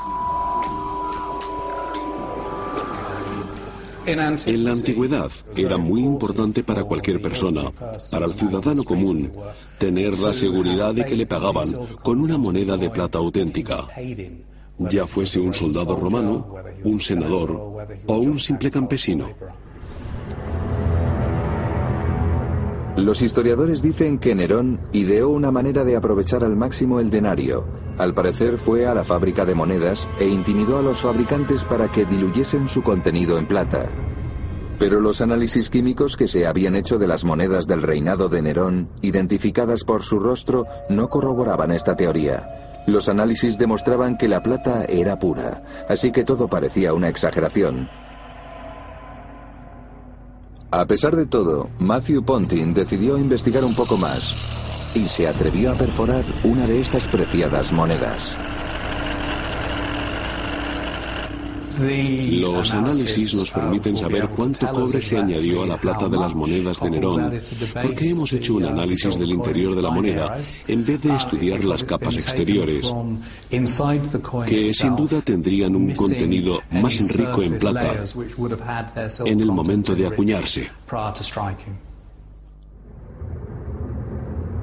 [4.08, 7.74] En la antigüedad era muy importante para cualquier persona,
[8.10, 9.30] para el ciudadano común,
[9.78, 11.68] tener la seguridad de que le pagaban
[12.02, 13.86] con una moneda de plata auténtica,
[14.80, 17.52] ya fuese un soldado romano, un senador
[18.06, 19.28] o un simple campesino.
[22.98, 27.68] Los historiadores dicen que Nerón ideó una manera de aprovechar al máximo el denario.
[28.00, 32.06] Al parecer fue a la fábrica de monedas e intimidó a los fabricantes para que
[32.06, 33.88] diluyesen su contenido en plata.
[34.80, 38.90] Pero los análisis químicos que se habían hecho de las monedas del reinado de Nerón,
[39.04, 42.84] identificadas por su rostro, no corroboraban esta teoría.
[42.88, 47.90] Los análisis demostraban que la plata era pura, así que todo parecía una exageración.
[50.72, 54.36] A pesar de todo, Matthew Pontin decidió investigar un poco más
[54.94, 58.36] y se atrevió a perforar una de estas preciadas monedas.
[61.80, 66.80] Los análisis nos permiten saber cuánto cobre se añadió a la plata de las monedas
[66.80, 67.32] de Nerón,
[67.82, 71.84] porque hemos hecho un análisis del interior de la moneda en vez de estudiar las
[71.84, 72.92] capas exteriores,
[74.48, 78.04] que sin duda tendrían un contenido más rico en plata
[79.26, 80.70] en el momento de acuñarse.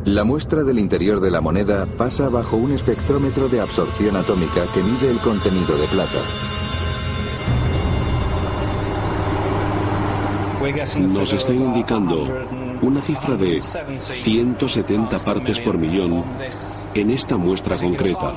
[0.05, 4.83] La muestra del interior de la moneda pasa bajo un espectrómetro de absorción atómica que
[4.83, 6.54] mide el contenido de plata.
[10.99, 12.27] Nos está indicando
[12.81, 16.25] una cifra de 170 partes por millón
[16.95, 18.33] en esta muestra concreta,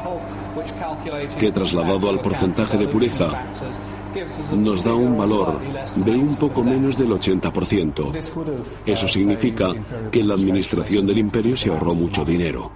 [1.39, 3.31] que trasladado al porcentaje de pureza
[4.57, 5.59] nos da un valor
[5.95, 8.61] de un poco menos del 80%.
[8.85, 9.73] Eso significa
[10.11, 12.71] que la administración del imperio se ahorró mucho dinero.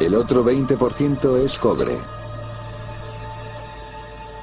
[0.00, 2.17] El otro 20% es cobre.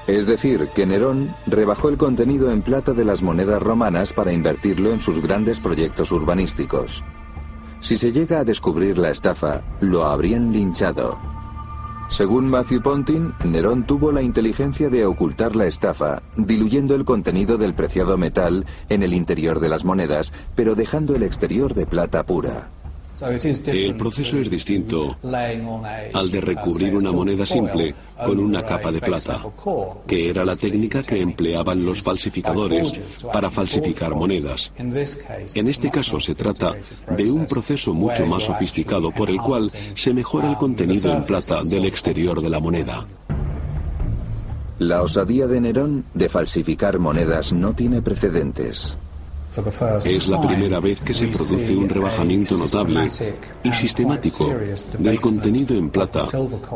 [0.07, 4.91] Es decir, que Nerón rebajó el contenido en plata de las monedas romanas para invertirlo
[4.91, 7.03] en sus grandes proyectos urbanísticos.
[7.79, 11.17] Si se llega a descubrir la estafa, lo habrían linchado.
[12.09, 17.73] Según Matthew Pontin, Nerón tuvo la inteligencia de ocultar la estafa, diluyendo el contenido del
[17.73, 22.69] preciado metal en el interior de las monedas, pero dejando el exterior de plata pura.
[23.21, 25.17] El proceso es distinto
[26.13, 27.95] al de recubrir una moneda simple
[28.25, 29.41] con una capa de plata,
[30.05, 32.91] que era la técnica que empleaban los falsificadores
[33.31, 34.71] para falsificar monedas.
[34.77, 36.73] En este caso se trata
[37.15, 41.63] de un proceso mucho más sofisticado por el cual se mejora el contenido en plata
[41.63, 43.05] del exterior de la moneda.
[44.77, 48.97] La osadía de Nerón de falsificar monedas no tiene precedentes.
[50.03, 53.09] Es la primera vez que se produce un rebajamiento notable
[53.63, 54.53] y sistemático
[54.97, 56.19] del contenido en plata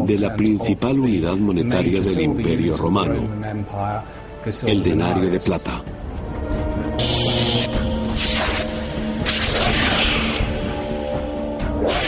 [0.05, 3.15] de la principal unidad monetaria del Imperio Romano,
[4.65, 5.81] el denario de plata.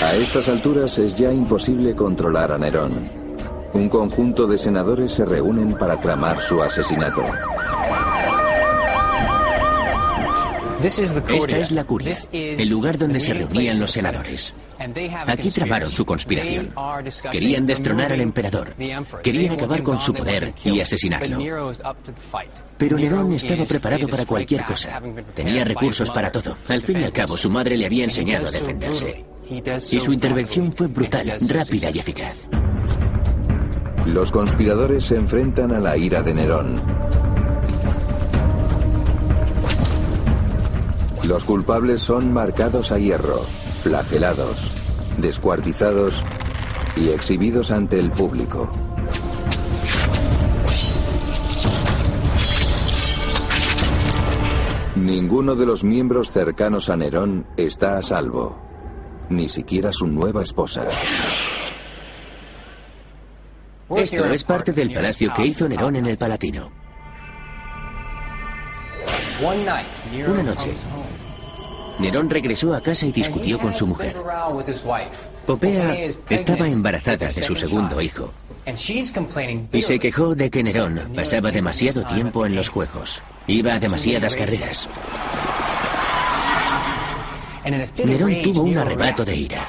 [0.03, 3.09] A estas alturas es ya imposible controlar a Nerón.
[3.73, 7.23] Un conjunto de senadores se reúnen para tramar su asesinato.
[10.83, 14.53] Esta es la curia, el lugar donde se reunían los senadores.
[15.27, 16.73] Aquí tramaron su conspiración.
[17.31, 18.73] Querían destronar al emperador.
[19.23, 21.37] Querían acabar con su poder y asesinarlo.
[22.77, 25.01] Pero Nerón estaba preparado para cualquier cosa.
[25.35, 26.57] Tenía recursos para todo.
[26.67, 29.23] Al fin y al cabo, su madre le había enseñado a defenderse.
[29.49, 32.49] Y su intervención fue brutal, rápida y eficaz.
[34.05, 36.81] Los conspiradores se enfrentan a la ira de Nerón.
[41.27, 43.39] Los culpables son marcados a hierro,
[43.83, 44.73] flagelados,
[45.17, 46.23] descuartizados
[46.95, 48.71] y exhibidos ante el público.
[54.95, 58.59] Ninguno de los miembros cercanos a Nerón está a salvo,
[59.29, 60.87] ni siquiera su nueva esposa.
[63.95, 66.71] Esto es parte del palacio que hizo Nerón en el Palatino.
[70.27, 70.73] Una noche,
[71.99, 74.15] Nerón regresó a casa y discutió con su mujer.
[75.45, 75.95] Popea
[76.29, 78.31] estaba embarazada de su segundo hijo
[79.71, 83.21] y se quejó de que Nerón pasaba demasiado tiempo en los juegos.
[83.47, 84.87] Iba a demasiadas carreras.
[88.05, 89.63] Nerón tuvo un arrebato de ira.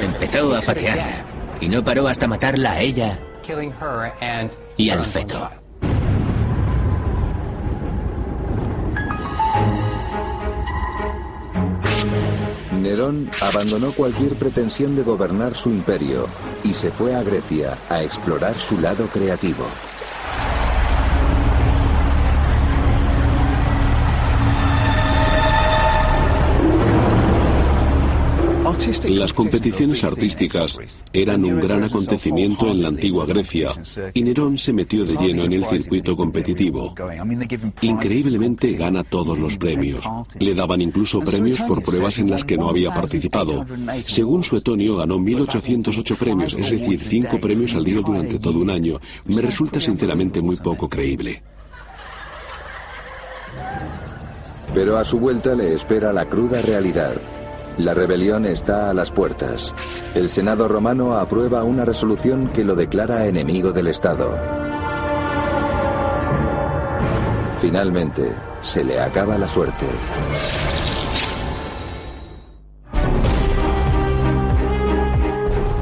[0.00, 1.24] Empezó a patearla
[1.60, 3.18] y no paró hasta matarla a ella
[4.76, 5.50] y al feto.
[12.82, 16.26] Nerón abandonó cualquier pretensión de gobernar su imperio
[16.64, 19.64] y se fue a Grecia a explorar su lado creativo.
[29.08, 30.78] Las competiciones artísticas
[31.12, 33.72] eran un gran acontecimiento en la antigua Grecia
[34.14, 36.94] y Nerón se metió de lleno en el circuito competitivo.
[37.82, 40.08] Increíblemente gana todos los premios.
[40.38, 43.66] Le daban incluso premios por pruebas en las que no había participado.
[44.06, 49.00] Según Suetonio ganó 1808 premios, es decir, 5 premios al día durante todo un año.
[49.26, 51.42] Me resulta sinceramente muy poco creíble.
[54.72, 57.20] Pero a su vuelta le espera la cruda realidad.
[57.78, 59.72] La rebelión está a las puertas.
[60.12, 64.36] El Senado romano aprueba una resolución que lo declara enemigo del Estado.
[67.60, 69.86] Finalmente, se le acaba la suerte.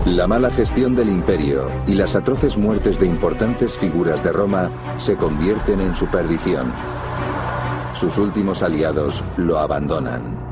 [0.04, 5.16] La mala gestión del imperio y las atroces muertes de importantes figuras de Roma se
[5.16, 6.70] convierten en su perdición.
[7.94, 10.45] Sus últimos aliados lo abandonan.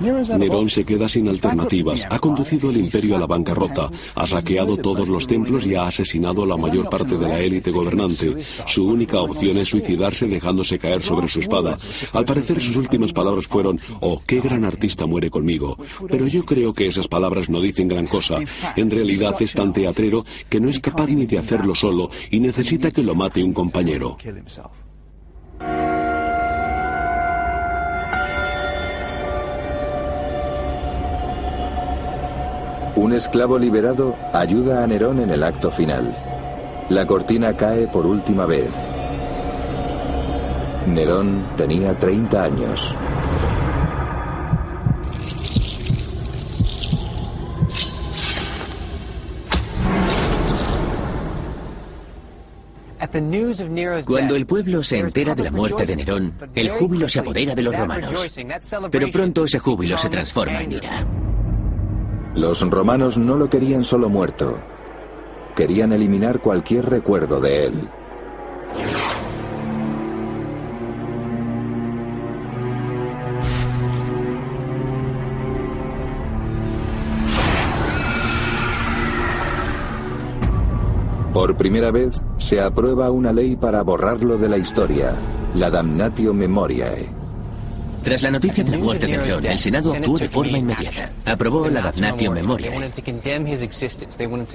[0.00, 5.08] Nerón se queda sin alternativas, ha conducido el imperio a la bancarrota, ha saqueado todos
[5.08, 8.36] los templos y ha asesinado a la mayor parte de la élite gobernante.
[8.66, 11.76] Su única opción es suicidarse dejándose caer sobre su espada.
[12.12, 15.76] Al parecer sus últimas palabras fueron, oh, qué gran artista muere conmigo.
[16.08, 18.36] Pero yo creo que esas palabras no dicen gran cosa.
[18.76, 22.90] En realidad es tan teatrero que no es capaz ni de hacerlo solo y necesita
[22.90, 24.16] que lo mate un compañero.
[32.98, 36.12] Un esclavo liberado ayuda a Nerón en el acto final.
[36.88, 38.74] La cortina cae por última vez.
[40.88, 42.96] Nerón tenía 30 años.
[54.06, 57.62] Cuando el pueblo se entera de la muerte de Nerón, el júbilo se apodera de
[57.62, 58.12] los romanos.
[58.90, 61.06] Pero pronto ese júbilo se transforma en ira.
[62.38, 64.58] Los romanos no lo querían solo muerto,
[65.56, 67.88] querían eliminar cualquier recuerdo de él.
[81.32, 85.12] Por primera vez se aprueba una ley para borrarlo de la historia,
[85.56, 87.17] la Damnatio Memoriae.
[88.08, 91.12] Tras la noticia de la muerte de Nerón, el Senado actuó de forma inmediata.
[91.26, 92.90] Aprobó la Damnatio Memoriae.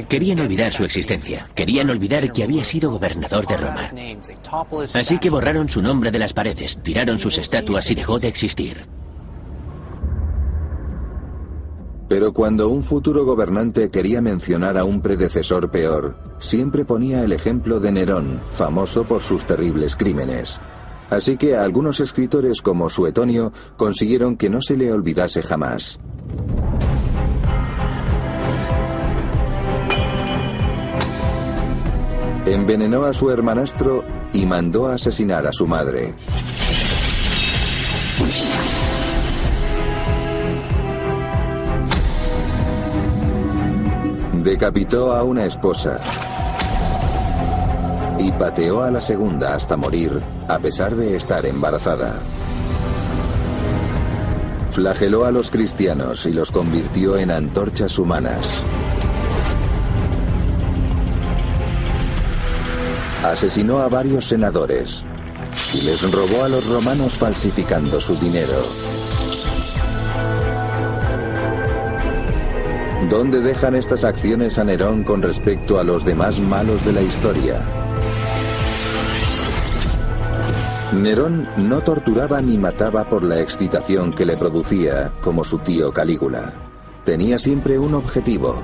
[0.10, 1.48] Querían olvidar su existencia.
[1.54, 3.92] Querían olvidar que había sido gobernador de Roma.
[4.96, 8.88] Así que borraron su nombre de las paredes, tiraron sus estatuas y dejó de existir.
[12.10, 17.80] Pero cuando un futuro gobernante quería mencionar a un predecesor peor, siempre ponía el ejemplo
[17.80, 20.60] de Nerón, famoso por sus terribles crímenes.
[21.10, 26.00] Así que algunos escritores como Suetonio consiguieron que no se le olvidase jamás.
[32.46, 36.14] Envenenó a su hermanastro y mandó a asesinar a su madre.
[44.44, 46.02] Decapitó a una esposa
[48.20, 52.22] y pateó a la segunda hasta morir, a pesar de estar embarazada.
[54.70, 58.62] Flageló a los cristianos y los convirtió en antorchas humanas.
[63.24, 65.06] Asesinó a varios senadores
[65.74, 68.62] y les robó a los romanos falsificando su dinero.
[73.10, 77.83] ¿Dónde dejan estas acciones a Nerón con respecto a los demás malos de la historia?
[81.02, 86.54] Nerón no torturaba ni mataba por la excitación que le producía, como su tío Calígula.
[87.04, 88.64] Tenía siempre un objetivo.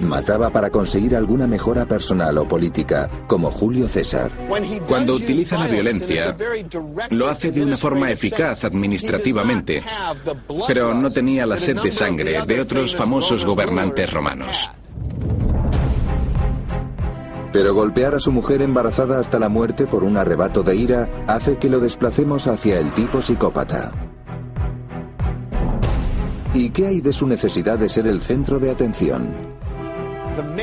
[0.00, 4.30] Mataba para conseguir alguna mejora personal o política, como Julio César.
[4.88, 6.34] Cuando utiliza la violencia,
[7.10, 9.82] lo hace de una forma eficaz administrativamente,
[10.66, 14.70] pero no tenía la sed de sangre de otros famosos gobernantes romanos.
[17.52, 21.56] Pero golpear a su mujer embarazada hasta la muerte por un arrebato de ira hace
[21.56, 23.92] que lo desplacemos hacia el tipo psicópata.
[26.54, 29.49] ¿Y qué hay de su necesidad de ser el centro de atención?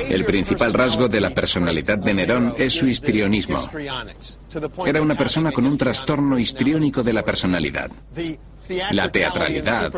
[0.10, 3.60] El principal rasgo de la personalidad de Nerón es su histrionismo.
[4.86, 7.92] Era una persona con un trastorno histriónico de la personalidad.
[8.92, 9.92] La teatralidad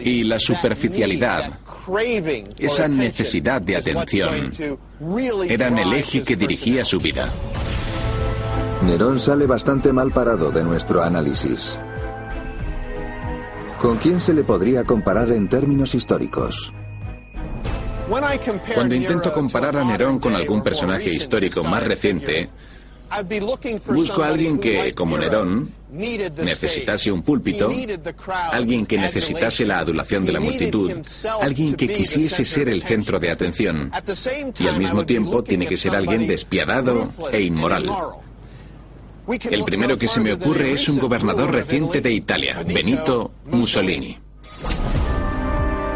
[0.00, 1.60] y la superficialidad,
[2.58, 4.52] esa necesidad de atención,
[5.48, 7.30] eran el eje que dirigía su vida.
[8.82, 11.78] Nerón sale bastante mal parado de nuestro análisis.
[13.80, 16.72] ¿Con quién se le podría comparar en términos históricos?
[18.74, 22.48] Cuando intento comparar a Nerón con algún personaje histórico más reciente,
[23.86, 27.70] busco a alguien que, como Nerón, necesitase un púlpito,
[28.52, 30.92] alguien que necesitase la adulación de la multitud,
[31.40, 33.90] alguien que quisiese ser el centro de atención,
[34.58, 37.90] y al mismo tiempo tiene que ser alguien despiadado e inmoral.
[39.50, 44.18] El primero que se me ocurre es un gobernador reciente de Italia, Benito Mussolini.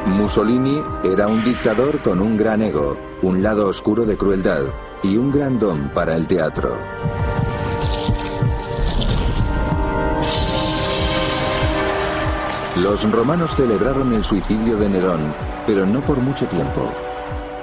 [0.07, 4.63] Mussolini era un dictador con un gran ego, un lado oscuro de crueldad
[5.03, 6.77] y un gran don para el teatro.
[12.77, 16.91] Los romanos celebraron el suicidio de Nerón pero no por mucho tiempo.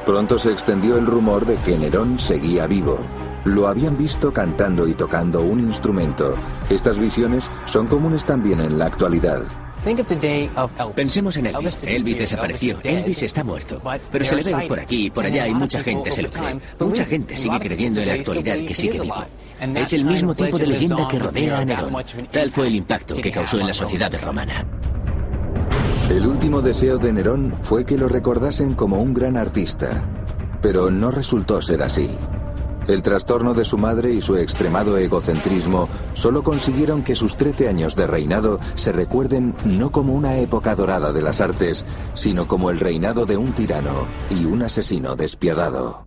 [0.06, 3.00] Pronto se extendió el rumor de que Nerón seguía vivo.
[3.44, 6.36] Lo habían visto cantando y tocando un instrumento.
[6.70, 9.44] Estas visiones son comunes también en la actualidad.
[10.96, 11.78] Pensemos en Elvis.
[11.84, 12.78] Elvis desapareció.
[12.84, 13.82] Elvis está muerto.
[14.12, 16.60] Pero se le ve por aquí y por allá y mucha gente se lo cree.
[16.80, 19.26] Mucha gente sigue creyendo en la actualidad que sigue vivo.
[19.76, 21.96] Es el mismo tipo de leyenda que rodea a Nerón.
[22.32, 24.66] Tal fue el impacto que causó en la sociedad romana.
[26.10, 30.06] El último deseo de Nerón fue que lo recordasen como un gran artista,
[30.62, 32.10] pero no resultó ser así.
[32.88, 37.96] El trastorno de su madre y su extremado egocentrismo solo consiguieron que sus 13 años
[37.96, 42.80] de reinado se recuerden no como una época dorada de las artes, sino como el
[42.80, 46.07] reinado de un tirano y un asesino despiadado.